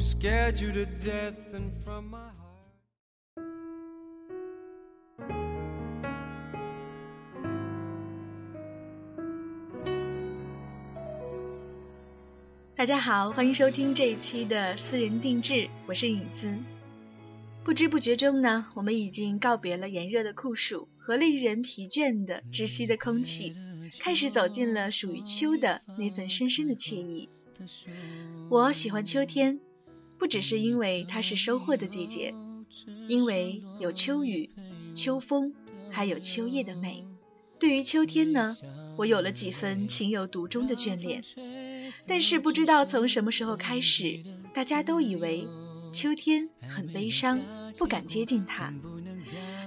[0.00, 1.34] scared you to death
[1.84, 2.40] from my heart
[12.74, 16.56] 大家好，欢迎收听这一期的私人定制，我是影子。
[17.62, 23.54] 不知不觉中呢，我们已经告别了炎热的酷暑和令人疲倦的窒息的空气，
[23.98, 27.28] 开始走进了属于秋的那份深深的惬意。
[28.48, 29.60] 我喜欢秋天，
[30.20, 32.34] 不只是因为它是收获的季节，
[33.08, 34.50] 因为有秋雨、
[34.94, 35.54] 秋风，
[35.90, 37.06] 还有秋叶的美。
[37.58, 38.56] 对于秋天呢，
[38.98, 41.24] 我有了几分情有独钟的眷恋。
[42.06, 44.22] 但是不知道从什么时候开始，
[44.52, 45.48] 大家都以为
[45.90, 47.40] 秋天很悲伤，
[47.78, 48.74] 不敢接近它。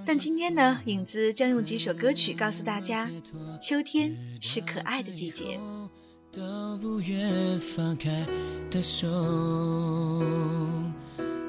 [0.06, 3.09] 但今天呢，影子将用几首歌曲告诉大家，
[3.59, 5.59] 秋天是可爱的季节。
[6.36, 6.42] 都
[6.81, 8.09] 不愿放开
[8.72, 9.08] 的手，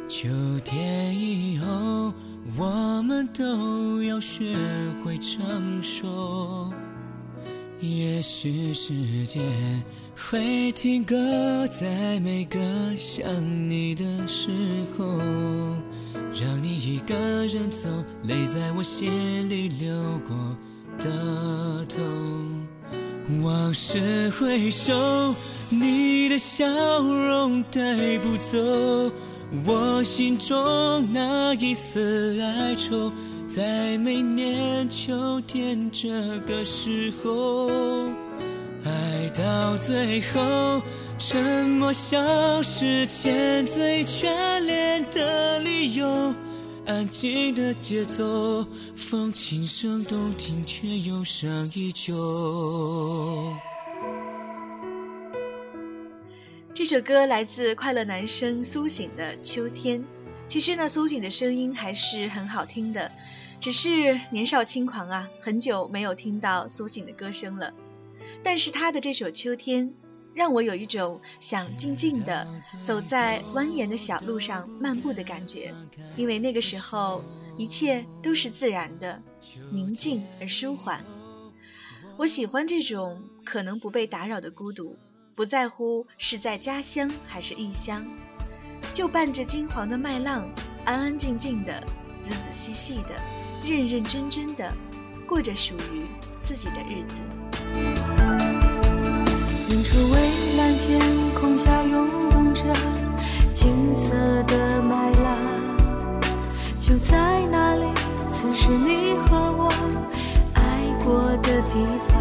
[0.07, 0.29] 秋
[0.63, 2.13] 天以后，
[2.59, 4.55] 我们都要学
[5.03, 6.71] 会成熟。
[7.81, 9.43] 也许时间
[10.15, 11.17] 会停格
[11.69, 12.61] 在每个
[12.99, 13.27] 想
[13.71, 14.51] 你的时
[14.99, 15.07] 候，
[16.35, 17.15] 让你一个
[17.47, 17.89] 人走，
[18.25, 20.37] 泪在我心里流过
[20.99, 22.64] 的痛。
[23.43, 25.35] 往事回首，
[25.71, 26.67] 你的笑
[26.99, 29.11] 容带不走
[29.65, 30.55] 我心中
[31.13, 33.11] 那一丝哀愁。
[33.47, 36.09] 在每年秋天这
[36.41, 37.71] 个时候，
[38.85, 40.83] 爱到最后，
[41.19, 42.19] 沉默消
[42.63, 46.35] 失前最眷恋的理由。
[46.87, 53.57] 安静的节奏，风轻声动听，却忧伤依旧。
[56.75, 60.01] 这首歌来自快乐男声苏醒的《秋天》。
[60.47, 63.11] 其实呢，苏醒的声音还是很好听的，
[63.61, 67.73] 只是年少轻狂啊，很久没有听到苏醒的歌声了。
[68.43, 69.89] 但是他的这首《秋天》。
[70.35, 72.47] 让我有一种想静静地
[72.83, 75.73] 走在蜿蜒的小路上漫步的感觉，
[76.17, 77.25] 因为那个时候
[77.57, 79.23] 一切都是自然的、
[79.71, 81.05] 宁静而舒缓。
[82.17, 84.97] 我喜欢这种可能不被打扰的孤独，
[85.35, 88.07] 不在乎是在家乡还是异乡，
[88.93, 90.49] 就伴着金黄的麦浪，
[90.85, 91.85] 安安静静的、
[92.19, 93.15] 仔仔细细的、
[93.65, 94.73] 认认真真的
[95.27, 96.07] 过着属于
[96.43, 98.64] 自己的日子。
[99.85, 100.19] 处蔚
[100.57, 100.99] 蓝天
[101.39, 102.63] 空下涌动着
[103.53, 104.11] 金色
[104.45, 105.37] 的麦浪，
[106.81, 107.85] 就在那里，
[108.31, 109.71] 曾是你和我
[110.55, 110.63] 爱
[111.05, 112.17] 过的地方。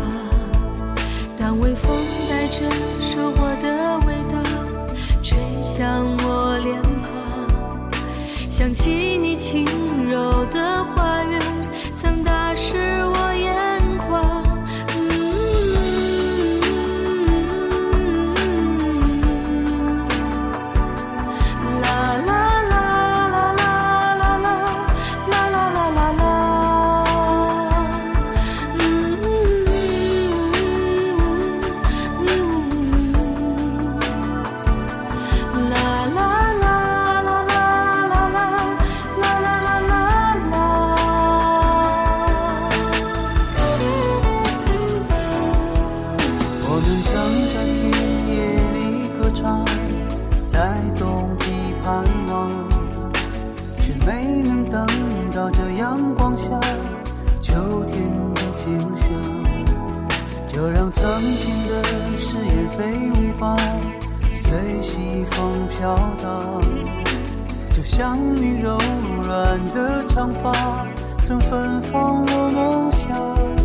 [1.38, 1.96] 当微风
[2.29, 2.69] 带着
[3.00, 4.38] 收获的味道
[5.24, 9.66] 吹向我脸庞，想起你轻
[10.09, 10.84] 柔的
[55.33, 56.51] 照着阳光下
[57.41, 59.09] 秋天的景象
[60.47, 61.83] 就让曾经的
[62.15, 63.57] 誓言飞舞吧
[64.31, 64.53] 随
[64.83, 66.62] 西风飘荡
[67.74, 68.77] 就像你柔
[69.24, 70.85] 软的长发
[71.24, 73.62] 曾芬芳我梦乡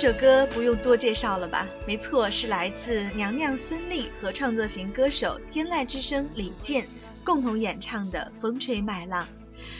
[0.00, 1.66] 这首歌不用多介绍了吧？
[1.84, 6.86] 没错，是来自娘娘孙俪和创作型歌手天籁之声李健
[7.24, 9.24] 共同演唱的《风吹麦浪》。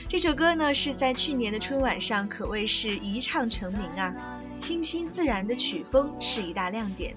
[0.08, 4.12] 这首歌呢，是在去年的春晚上可谓是一唱成名啊！
[4.58, 7.16] 清新自然的曲风是一大亮点。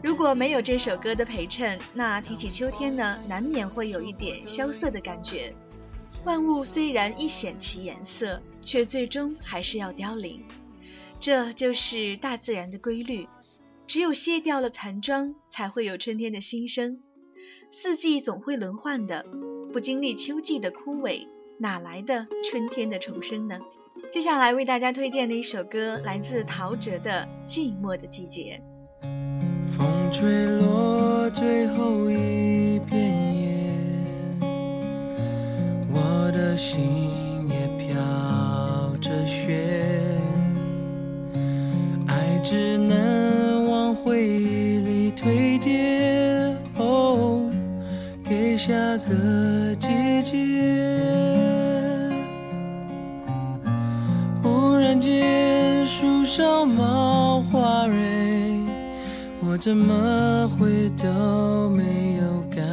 [0.00, 5.52] 如果没有这首歌的陪衬，那提起秋天呢，难免会有一点萧瑟的感觉。
[6.22, 10.40] 万物虽然一显其颜色，却最终还是要凋零。
[11.24, 13.28] 这就是大自然的规律，
[13.86, 16.98] 只有卸掉了残妆，才会有春天的新生。
[17.70, 19.24] 四季总会轮换的，
[19.72, 21.26] 不经历秋季的枯萎，
[21.56, 23.58] 哪来的春天的重生呢？
[24.12, 28.60] 接下来为大家推荐的一首歌，来自陶喆的《寂寞的季节》。
[29.72, 33.00] 风吹落最后一片
[33.34, 33.70] 叶，
[35.90, 36.84] 我的心
[44.26, 47.50] 忆里堆叠，哦，
[48.24, 49.88] 给下个季
[50.22, 50.32] 节。
[54.42, 57.96] 忽然间树上冒花蕊，
[59.40, 62.64] 我怎么会都没有感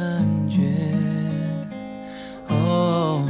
[0.48, 0.62] 觉？
[2.48, 3.24] 哦，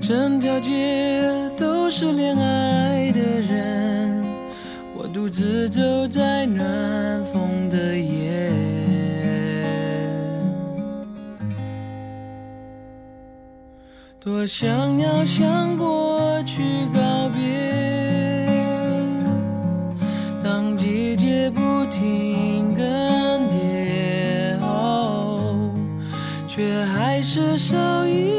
[0.00, 1.22] 整条街
[1.56, 4.24] 都是恋爱的人。
[4.94, 7.24] 我独自走在暖
[14.24, 16.62] 多想要向过去
[16.94, 17.42] 告别。
[20.44, 22.84] 当季节不停更
[23.50, 25.72] 迭，哦
[26.46, 28.31] 却还是少一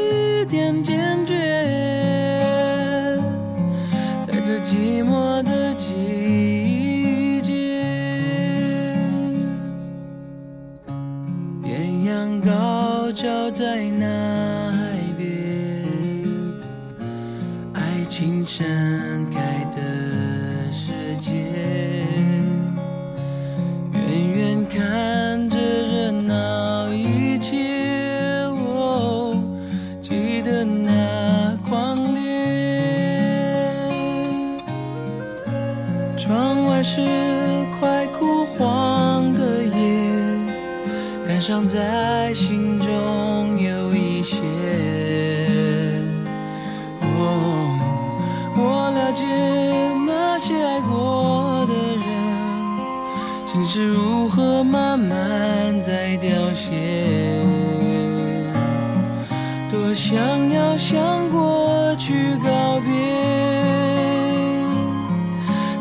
[59.94, 62.90] 想要向过去告别。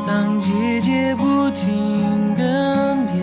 [0.06, 3.14] 当季节不停更迭，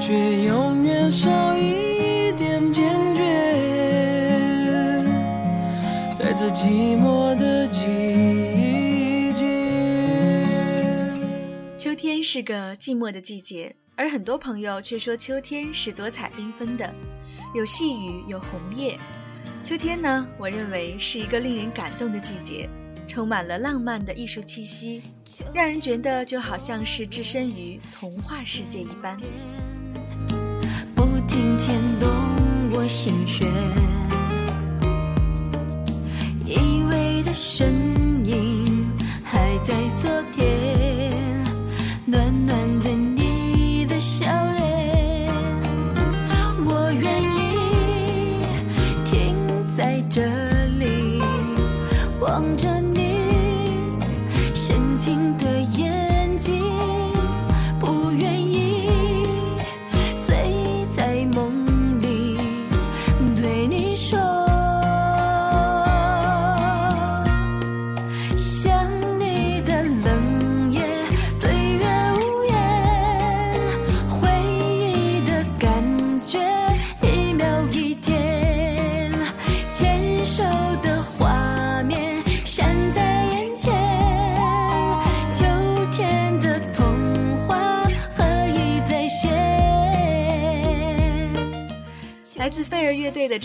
[0.00, 2.82] 却永远少一点坚
[3.14, 3.22] 决。
[6.18, 9.44] 在这寂寞的季节，
[11.76, 11.94] 秋。
[11.94, 16.94] 天是个寂寞的季节，而很多朋友却说秋天是多彩缤纷的，
[17.52, 18.96] 有细雨，有红叶。
[19.62, 22.68] 秋天呢，我认为是一个令人感动的季节，
[23.08, 25.02] 充满了浪漫的艺术气息，
[25.52, 29.18] 让人觉得就好像是置身于童话世界一般。
[30.94, 32.08] 不停牵动
[32.70, 33.48] 我心弦，
[36.46, 37.72] 依偎的身
[38.24, 38.86] 影
[39.24, 40.39] 还在昨天。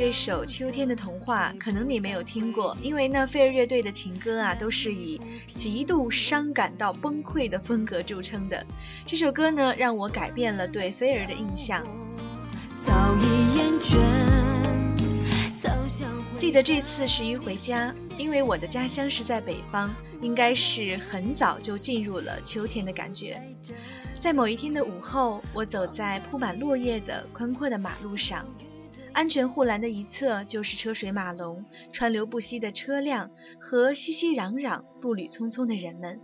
[0.05, 5.19] 这首《秋天的童话》，可能你没有听过，因为呢，飞儿乐队的情歌啊，都是以
[5.55, 8.63] 极度伤感到崩溃的风格著称的。
[9.03, 11.83] 这首歌呢，让我改变了对飞儿的印象。
[16.37, 23.41] 记得这次十一回家，因为我的家乡是在北方，应该是很早就进入了秋天的感觉。
[24.19, 28.45] 在某一天的午后，我走在铺满落叶的宽阔的马路上，
[29.15, 33.31] 安全护栏的一侧就是车水马龙、川流不息的车辆
[33.61, 36.19] 和熙熙攘攘、步履匆匆的人们。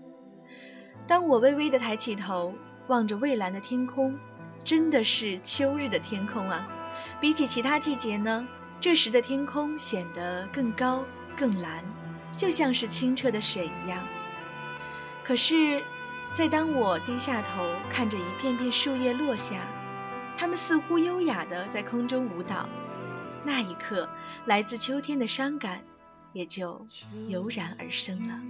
[1.07, 2.53] 当我微微的抬起头，
[2.89, 4.19] 望着蔚蓝的天空，
[4.65, 6.67] 真的是秋日的天空啊！
[7.21, 8.45] 比起其他季节呢，
[8.81, 11.05] 这时的天空显得更高。
[11.37, 11.85] 更蓝，
[12.35, 14.05] 就像是清澈的水一样。
[15.23, 15.81] 可是，
[16.33, 19.65] 在当我低下头看着一片片树叶落下，
[20.35, 22.67] 它们似乎优雅地在空中舞蹈，
[23.45, 24.09] 那一刻，
[24.45, 25.83] 来自秋天的伤感
[26.33, 26.85] 也就
[27.27, 28.41] 油然而生了。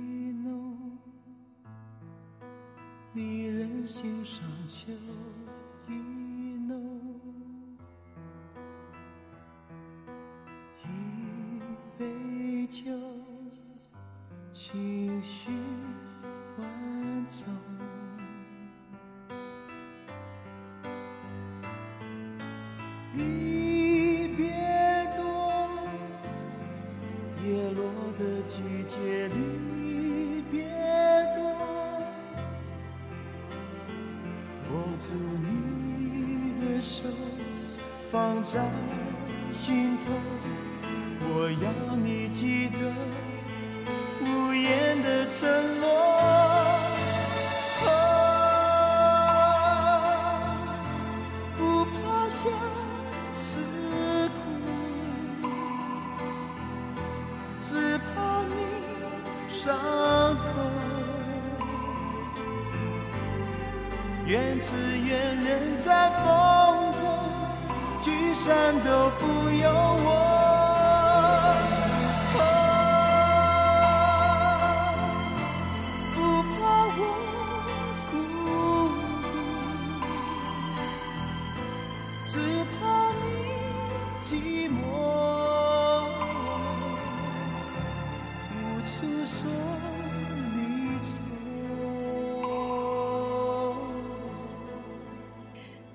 [4.67, 4.93] 酒，
[64.61, 67.01] 只愿人在风中，
[67.99, 70.30] 聚散都不由我。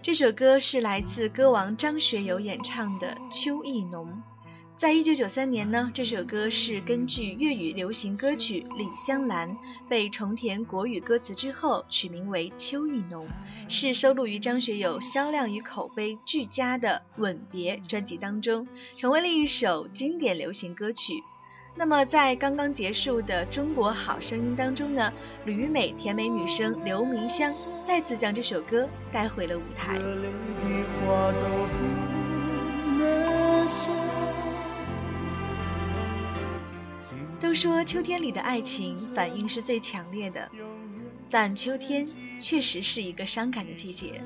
[0.07, 4.07] 这首歌是来自歌王张学友演唱的《秋意浓》。
[4.77, 9.51] 在一九九三年呢，这首歌是根据粤语流行歌曲《李香兰》
[9.89, 13.27] 被重填国语歌词之后，取名为《秋意浓》，
[13.69, 21.25] 是收录于张学友销量与口碑俱佳的《吻别》专辑当中，成为了一首经典流行歌曲。
[21.79, 25.13] 那么，在刚刚结束的《中国好声音》当中呢，
[25.45, 27.53] 旅美甜美女生刘明湘
[27.85, 29.99] 再次将这首歌带回了舞台。
[37.39, 40.51] 都说秋天里的爱情反应是最强烈的，
[41.29, 42.09] 但秋天
[42.41, 44.23] 确实是一个伤感的季节，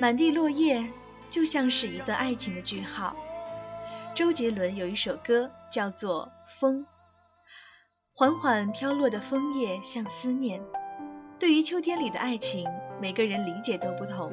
[0.00, 0.90] 满地落叶
[1.28, 3.14] 就像是一段爱情的句号。
[4.14, 6.80] 周杰伦有一首歌叫做《风》，
[8.14, 10.62] 缓缓飘落的枫叶像思念。
[11.38, 12.68] 对于秋天里的爱情，
[13.00, 14.30] 每个人理解都不同。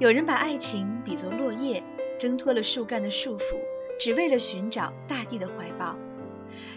[0.00, 1.84] 有人把爱情比作落叶，
[2.18, 3.60] 挣脱了树干的束缚，
[3.96, 5.96] 只为了寻找大地的怀抱；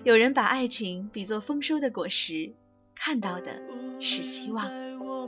[0.04, 2.54] 有人把爱情比作丰收的果实，
[2.94, 3.60] 看到的
[4.00, 4.64] 是希望。
[5.00, 5.28] 我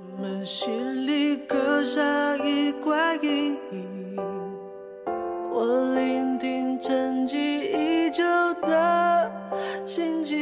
[9.94, 10.40] 心境，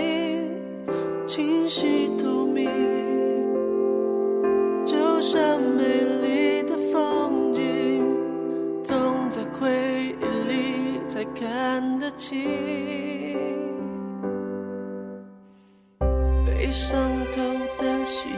[1.25, 2.69] 清晰透明，
[4.85, 5.85] 就像美
[6.21, 8.15] 丽的风景，
[8.83, 12.47] 总在回忆里才看得清。
[16.45, 17.01] 被伤
[17.31, 17.41] 透
[17.79, 18.31] 的心，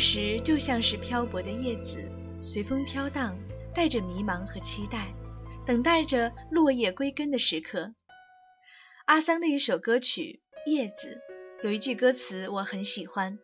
[0.00, 3.38] 时就像是漂泊的叶子，随风飘荡，
[3.74, 5.14] 带着迷茫和期待，
[5.66, 7.94] 等待着落叶归根的时刻。
[9.04, 10.40] 阿桑的一首歌曲
[10.70, 11.20] 《叶子》
[11.64, 13.38] 有一句歌词我很喜欢：“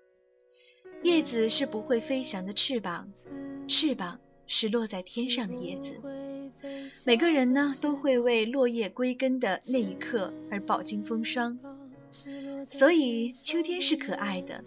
[1.04, 3.12] 叶子是不会飞翔的翅膀，
[3.68, 6.00] 翅膀是落在天上的叶子。”
[7.04, 11.58] 每个人呢都会为落叶归根的那一刻而饱经风霜，
[12.70, 14.64] 所以秋天是可爱的。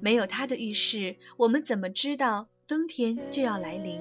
[0.00, 4.00] 没有它的预示，我们怎么知道冬天就要来临？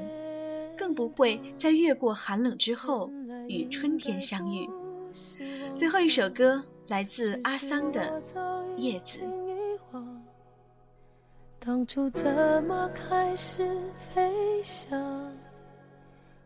[0.77, 3.12] 更不会在越过寒冷之后
[3.48, 4.70] 与春天相遇。
[5.75, 8.22] 最后一首歌来自阿桑的
[8.77, 9.20] 《叶子》。
[11.60, 13.70] 当初怎么开始
[14.13, 14.98] 飞翔？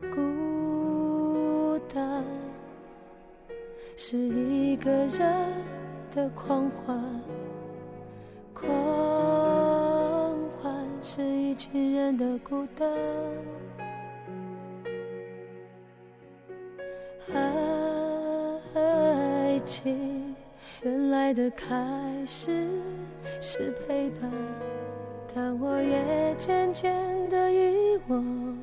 [0.00, 2.24] 孤单
[3.96, 5.52] 是一个人
[6.12, 7.00] 的狂欢。
[11.54, 12.90] 一群人的孤单，
[18.74, 20.34] 爱情
[20.82, 21.64] 原来的开
[22.26, 22.66] 始
[23.40, 24.28] 是陪伴，
[25.32, 26.92] 但我也渐渐
[27.30, 28.58] 的遗忘，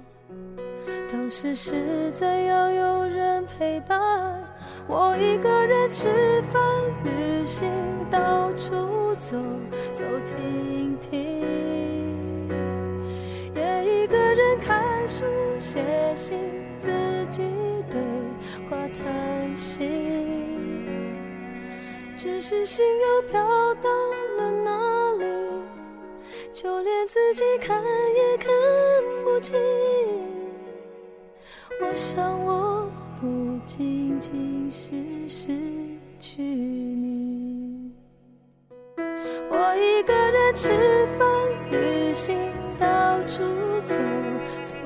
[1.09, 4.43] 当时是怎样有人陪伴。
[4.85, 6.09] 我一个人吃
[6.51, 6.61] 饭、
[7.05, 7.71] 旅行、
[8.09, 9.37] 到处走
[9.93, 11.80] 走停停，
[14.33, 15.23] 人看书、
[15.59, 15.83] 写
[16.15, 16.37] 信，
[16.77, 16.87] 自
[17.31, 17.43] 己
[17.89, 17.99] 对
[18.69, 19.89] 话谈心。
[22.17, 23.41] 只是心又飘
[23.75, 23.89] 到
[24.37, 25.25] 了哪里，
[26.51, 28.49] 就连自己看也看
[29.23, 29.57] 不清。
[31.81, 32.89] 我想我。
[33.21, 33.27] 不
[33.67, 34.89] 仅仅是
[35.27, 35.51] 失
[36.19, 37.91] 去你，
[39.47, 40.71] 我一个人吃
[41.19, 41.30] 饭、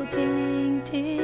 [0.09, 1.17] 停停，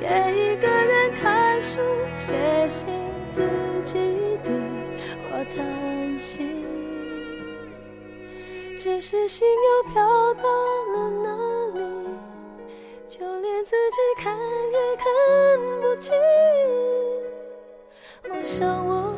[0.00, 1.80] 也一个人看书、
[2.16, 2.34] 写
[2.68, 2.86] 信，
[3.30, 3.40] 自
[3.84, 4.52] 己对
[5.30, 6.64] 话谈心，
[8.78, 11.28] 只是心又飘到了哪
[11.78, 11.80] 里？
[13.08, 15.04] 就连自己看也看
[15.80, 16.12] 不清。
[18.30, 19.14] 我想我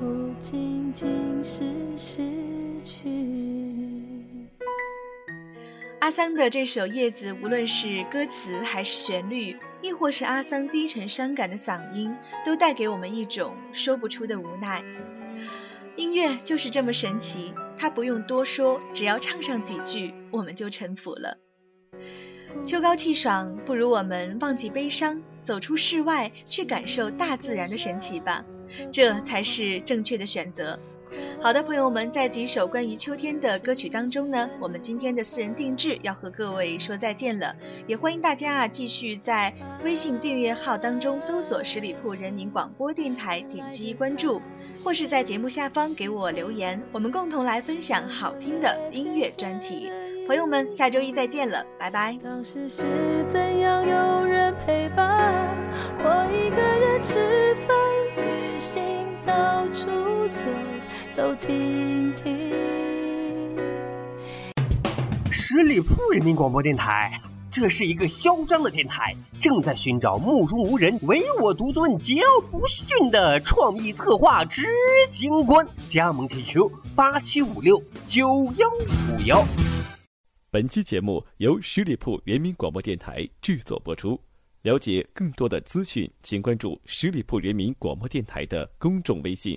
[0.00, 0.04] 不
[0.40, 1.23] 仅仅
[6.04, 12.14] 阿桑的这首《叶子》，无论是歌词还是旋律，亦或是阿桑低沉伤感的嗓音，
[12.44, 14.84] 都带给我们一种说不出的无奈。
[15.96, 21.38] 音乐就是这么神奇，它不用多说，只要唱上几句，我们就臣服了。
[22.66, 28.44] 秋高气爽，不如我们忘记悲伤，走出室外，去感受大自然的神奇吧，
[28.92, 30.78] 这才是正确的选择。
[31.40, 37.54] 好的，朋友们，在几首关于秋天的歌曲当中呢，我们今天的私人定制要和各位说再见了。
[37.86, 44.40] 也欢迎大家啊，继续在微信订阅号当中搜索十里铺人民广播电台，点击关注，
[44.82, 49.90] 或是在节目下方给我留言，我们共同来分享好听的音乐专题。
[50.26, 52.18] 朋友们，下周一再见了，拜拜。
[52.24, 52.82] 当时是
[53.30, 55.54] 怎样有人陪伴
[55.98, 57.76] 我一个人吃饭、
[58.16, 58.82] 旅行、
[59.26, 60.03] 到处
[61.14, 62.50] 走停停。
[65.30, 67.20] 十里铺人民广播电台，
[67.52, 74.64] 这是一个嚣张的电台，正在寻找目中无人、唯我独尊、桀骜不驯的创意策划执
[75.12, 75.64] 行官。
[75.88, 79.44] 加盟 QQ 八七五六九幺五幺。
[80.50, 84.18] 本期节目由十里铺人民广播电台制作播出。
[84.62, 89.56] 了解更多的资讯，请关注十里铺人民广播电台的公众微信